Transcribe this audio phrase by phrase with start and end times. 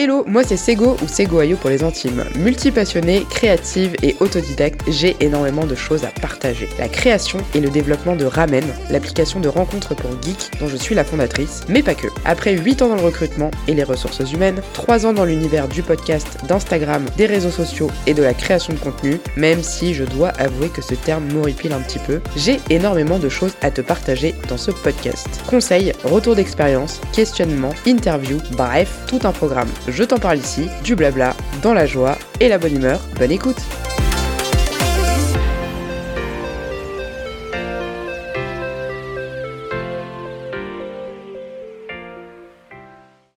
[0.00, 2.24] Hello, moi c'est Sego ou Segoayo pour les intimes.
[2.36, 6.68] Multipassionnée, créative et autodidacte, j'ai énormément de choses à partager.
[6.78, 10.94] La création et le développement de Ramen, l'application de rencontres pour geeks dont je suis
[10.94, 12.06] la fondatrice, mais pas que.
[12.24, 15.82] Après 8 ans dans le recrutement et les ressources humaines, 3 ans dans l'univers du
[15.82, 20.28] podcast, d'Instagram, des réseaux sociaux et de la création de contenu, même si je dois
[20.28, 24.36] avouer que ce terme m'horripile un petit peu, j'ai énormément de choses à te partager
[24.48, 25.26] dans ce podcast.
[25.48, 31.34] Conseils, retours d'expérience, questionnements, interviews, bref, tout un programme je t'en parle ici, du blabla,
[31.62, 33.00] dans la joie et la bonne humeur.
[33.18, 33.58] Bonne écoute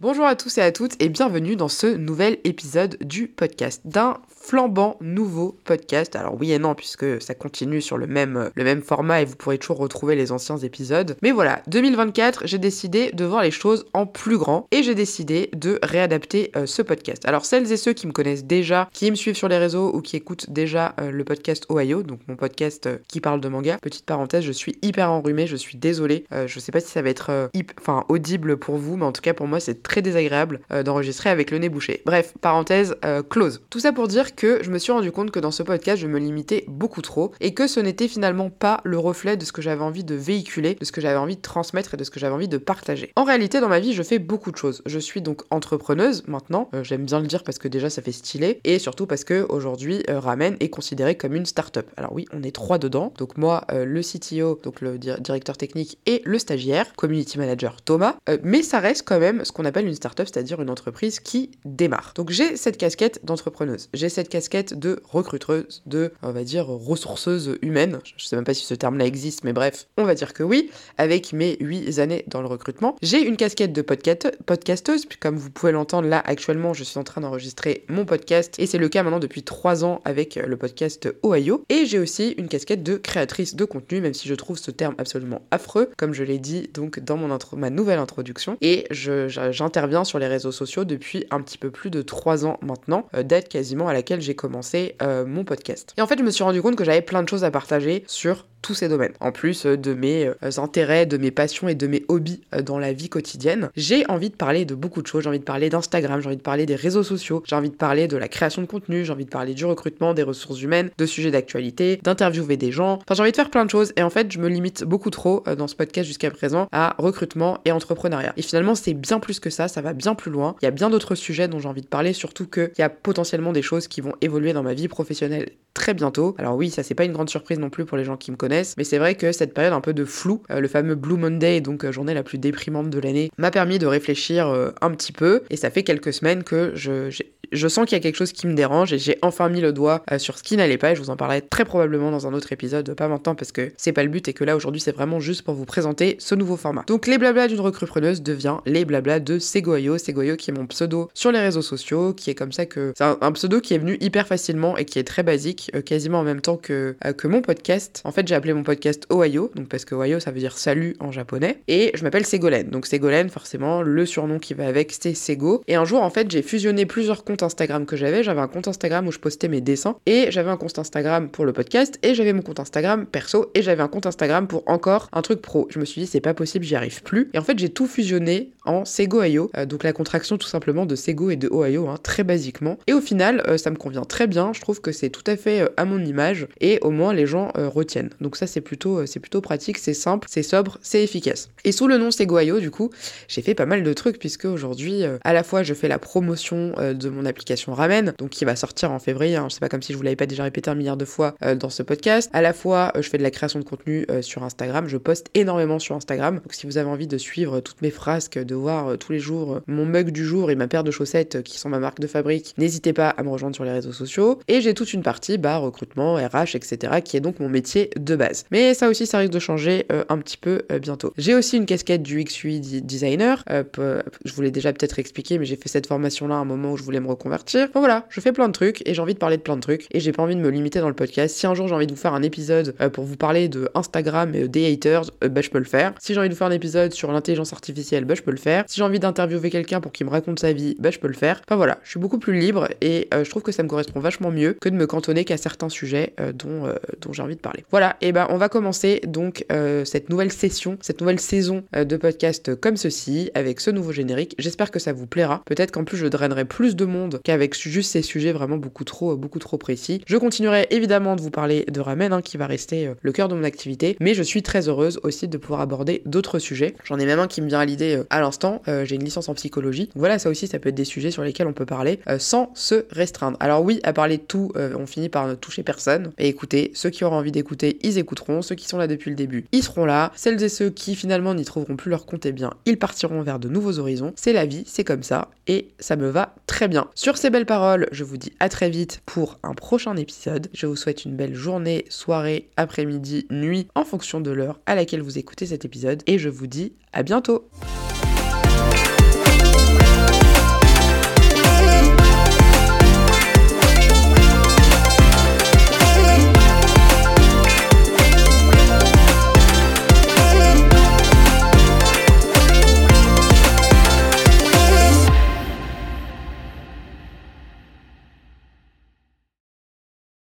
[0.00, 4.18] Bonjour à tous et à toutes et bienvenue dans ce nouvel épisode du podcast d'un
[4.50, 6.16] flambant nouveau podcast.
[6.16, 9.36] Alors oui et non, puisque ça continue sur le même, le même format et vous
[9.36, 11.16] pourrez toujours retrouver les anciens épisodes.
[11.22, 15.50] Mais voilà, 2024, j'ai décidé de voir les choses en plus grand et j'ai décidé
[15.54, 17.22] de réadapter euh, ce podcast.
[17.28, 20.02] Alors celles et ceux qui me connaissent déjà, qui me suivent sur les réseaux ou
[20.02, 23.78] qui écoutent déjà euh, le podcast Ohio, donc mon podcast euh, qui parle de manga,
[23.80, 26.24] petite parenthèse, je suis hyper enrhumée, je suis désolée.
[26.46, 29.32] je sais pas si ça va être enfin audible pour vous, mais en tout cas
[29.32, 32.02] pour moi c'est très désagréable d'enregistrer avec le nez bouché.
[32.04, 32.96] Bref, parenthèse
[33.28, 33.62] close.
[33.70, 36.00] Tout ça pour dire que que je me suis rendu compte que dans ce podcast,
[36.00, 39.52] je me limitais beaucoup trop et que ce n'était finalement pas le reflet de ce
[39.52, 42.10] que j'avais envie de véhiculer, de ce que j'avais envie de transmettre et de ce
[42.10, 43.12] que j'avais envie de partager.
[43.16, 44.80] En réalité, dans ma vie, je fais beaucoup de choses.
[44.86, 48.12] Je suis donc entrepreneuse maintenant, euh, j'aime bien le dire parce que déjà ça fait
[48.12, 51.90] stylé et surtout parce que aujourd'hui, euh, Ramen est considéré comme une start-up.
[51.98, 55.98] Alors oui, on est trois dedans, donc moi, euh, le CTO, donc le directeur technique
[56.06, 59.94] et le stagiaire, community manager Thomas, mais ça reste quand même ce qu'on appelle une
[59.94, 62.14] start-up, c'est-à-dire une entreprise qui démarre.
[62.14, 67.98] Donc j'ai cette casquette d'entrepreneuse, j'ai casquette de recruteuse, de, on va dire, ressourceuse humaine.
[68.16, 70.70] Je sais même pas si ce terme-là existe, mais bref, on va dire que oui.
[70.98, 75.50] Avec mes 8 années dans le recrutement, j'ai une casquette de podcasteuse, puis comme vous
[75.50, 79.02] pouvez l'entendre là, actuellement, je suis en train d'enregistrer mon podcast, et c'est le cas
[79.02, 81.64] maintenant depuis 3 ans avec le podcast Ohio.
[81.68, 84.94] Et j'ai aussi une casquette de créatrice de contenu, même si je trouve ce terme
[84.98, 88.56] absolument affreux, comme je l'ai dit donc dans mon intro ma nouvelle introduction.
[88.60, 93.06] Et j'interviens sur les réseaux sociaux depuis un petit peu plus de 3 ans maintenant,
[93.14, 95.94] euh, d'être quasiment à laquelle j'ai commencé euh, mon podcast.
[95.96, 98.02] Et en fait, je me suis rendu compte que j'avais plein de choses à partager
[98.08, 99.12] sur tous ces domaines.
[99.20, 102.78] En plus euh, de mes euh, intérêts, de mes passions et de mes hobbies dans
[102.78, 105.22] la vie quotidienne, j'ai envie de parler de beaucoup de choses.
[105.22, 107.76] J'ai envie de parler d'Instagram, j'ai envie de parler des réseaux sociaux, j'ai envie de
[107.76, 110.90] parler de la création de contenu, j'ai envie de parler du recrutement, des ressources humaines,
[110.96, 112.98] de sujets d'actualité, d'interviewer des gens.
[113.02, 115.10] Enfin, j'ai envie de faire plein de choses et en fait, je me limite beaucoup
[115.10, 118.32] trop dans ce podcast jusqu'à présent à recrutement et entrepreneuriat.
[118.36, 120.56] Et finalement, c'est bien plus que ça, ça va bien plus loin.
[120.62, 122.88] Il y a bien d'autres sujets dont j'ai envie de parler, surtout qu'il y a
[122.88, 126.34] potentiellement des choses qui vont évoluer dans ma vie professionnelle très bientôt.
[126.38, 128.36] Alors oui, ça c'est pas une grande surprise non plus pour les gens qui me
[128.36, 131.16] connaissent, mais c'est vrai que cette période un peu de flou, euh, le fameux Blue
[131.16, 134.90] Monday, donc euh, journée la plus déprimante de l'année, m'a permis de réfléchir euh, un
[134.90, 137.10] petit peu, et ça fait quelques semaines que je,
[137.52, 139.72] je sens qu'il y a quelque chose qui me dérange, et j'ai enfin mis le
[139.72, 142.34] doigt sur ce qui n'allait pas, et je vous en parlerai très probablement dans un
[142.34, 144.92] autre épisode, pas maintenant parce que c'est pas le but, et que là aujourd'hui c'est
[144.92, 146.84] vraiment juste pour vous présenter ce nouveau format.
[146.86, 151.10] Donc les blabla d'une recruteuse devient les blabla de Segoyo, Segoyo qui est mon pseudo
[151.14, 152.92] sur les réseaux sociaux, qui est comme ça que...
[152.96, 156.20] C'est un pseudo qui est venu hyper facilement et qui est très basique euh, quasiment
[156.20, 158.02] en même temps que, euh, que mon podcast.
[158.04, 160.96] En fait, j'ai appelé mon podcast Ohio, donc parce que Ohio ça veut dire salut
[161.00, 161.60] en japonais.
[161.68, 162.70] Et je m'appelle Ségolène.
[162.70, 165.62] Donc Ségolène, forcément, le surnom qui va avec, c'est Sego.
[165.68, 168.22] Et un jour, en fait, j'ai fusionné plusieurs comptes Instagram que j'avais.
[168.22, 171.44] J'avais un compte Instagram où je postais mes dessins, et j'avais un compte Instagram pour
[171.44, 175.08] le podcast, et j'avais mon compte Instagram perso, et j'avais un compte Instagram pour encore
[175.12, 175.66] un truc pro.
[175.70, 177.30] Je me suis dit, c'est pas possible, j'y arrive plus.
[177.34, 180.86] Et en fait, j'ai tout fusionné en Sego Ohio, euh, donc la contraction tout simplement
[180.86, 182.78] de Sego et de Ohio, hein, très basiquement.
[182.86, 184.52] Et au final, ça me convient très bien.
[184.52, 187.26] Je trouve que c'est tout à fait euh, à mon image et au moins les
[187.26, 188.10] gens euh, retiennent.
[188.20, 191.50] Donc ça c'est plutôt, euh, plutôt pratique, c'est simple, c'est sobre, c'est efficace.
[191.64, 192.90] Et sous le nom Seguayo du coup,
[193.28, 196.74] j'ai fait pas mal de trucs puisque aujourd'hui à la fois je fais la promotion
[196.78, 199.82] de mon application Ramen, donc qui va sortir en février, hein, je sais pas comme
[199.82, 202.30] si je vous l'avais pas déjà répété un milliard de fois dans ce podcast.
[202.32, 205.78] À la fois je fais de la création de contenu sur Instagram, je poste énormément
[205.78, 206.36] sur Instagram.
[206.36, 209.60] Donc si vous avez envie de suivre toutes mes frasques, de voir tous les jours
[209.66, 212.54] mon mug du jour et ma paire de chaussettes qui sont ma marque de fabrique,
[212.58, 214.40] n'hésitez pas à me rejoindre sur les réseaux sociaux.
[214.48, 218.16] Et j'ai toute une partie bah, recrutement, RH, etc., qui est donc mon métier de
[218.16, 218.44] base.
[218.50, 221.12] Mais ça aussi, ça risque de changer euh, un petit peu euh, bientôt.
[221.16, 223.44] J'ai aussi une casquette du XUI designer.
[223.50, 226.72] Euh, je vous l'ai déjà peut-être expliqué, mais j'ai fait cette formation-là à un moment
[226.72, 227.66] où je voulais me reconvertir.
[227.68, 229.60] Enfin, voilà, je fais plein de trucs et j'ai envie de parler de plein de
[229.60, 231.36] trucs et j'ai pas envie de me limiter dans le podcast.
[231.36, 233.68] Si un jour j'ai envie de vous faire un épisode euh, pour vous parler de
[233.74, 235.92] Instagram et des haters, euh, bah je peux le faire.
[236.00, 238.38] Si j'ai envie de vous faire un épisode sur l'intelligence artificielle, bah je peux le
[238.38, 238.64] faire.
[238.66, 241.14] Si j'ai envie d'interviewer quelqu'un pour qu'il me raconte sa vie, bah je peux le
[241.14, 241.42] faire.
[241.46, 244.00] Enfin voilà, je suis beaucoup plus libre et euh, je trouve que ça me correspond
[244.00, 247.64] vachement mieux que de me cantonner qu'à certains sujets dont, dont j'ai envie de parler.
[247.70, 249.44] Voilà, et ben on va commencer donc
[249.84, 254.34] cette nouvelle session, cette nouvelle saison de podcast comme ceci, avec ce nouveau générique.
[254.38, 255.42] J'espère que ça vous plaira.
[255.44, 259.16] Peut-être qu'en plus je drainerai plus de monde qu'avec juste ces sujets vraiment beaucoup trop,
[259.16, 260.02] beaucoup trop précis.
[260.06, 263.28] Je continuerai évidemment de vous parler de ramen, hein, qui va rester euh, le cœur
[263.28, 266.74] de mon activité, mais je suis très heureuse aussi de pouvoir aborder d'autres sujets.
[266.84, 268.62] J'en ai même un qui me vient à l'idée euh, à l'instant.
[268.68, 269.86] Euh, j'ai une licence en psychologie.
[269.86, 272.50] Donc voilà, ça aussi, ça peut être des sujets sur lesquels on peut parler sans
[272.54, 273.36] se restreindre.
[273.40, 276.12] Alors oui, à parler de tout, on finit par ne toucher personne.
[276.18, 278.42] Et écoutez, ceux qui auront envie d'écouter, ils écouteront.
[278.42, 280.12] Ceux qui sont là depuis le début, ils seront là.
[280.16, 283.38] Celles et ceux qui finalement n'y trouveront plus leur compte, eh bien, ils partiront vers
[283.38, 284.12] de nouveaux horizons.
[284.16, 286.88] C'est la vie, c'est comme ça, et ça me va très bien.
[287.02, 290.48] Sur ces belles paroles, je vous dis à très vite pour un prochain épisode.
[290.52, 295.00] Je vous souhaite une belle journée, soirée, après-midi, nuit, en fonction de l'heure à laquelle
[295.00, 297.48] vous écoutez cet épisode, et je vous dis à bientôt